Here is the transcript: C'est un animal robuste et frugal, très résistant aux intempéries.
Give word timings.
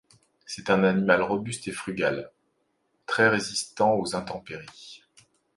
C'est 0.47 0.71
un 0.71 0.83
animal 0.83 1.21
robuste 1.21 1.67
et 1.67 1.71
frugal, 1.71 2.31
très 3.05 3.27
résistant 3.29 3.93
aux 3.99 4.15
intempéries. 4.15 5.03